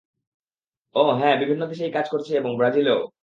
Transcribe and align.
ওহ- 0.95 1.09
হ্যাঁ 1.19 1.35
বিভিন্ন 1.39 1.63
দেশেই 1.67 1.91
কাজ 1.91 2.05
করছি 2.09 2.31
এবং 2.35 2.51
ব্রাজিলেও। 2.57 2.99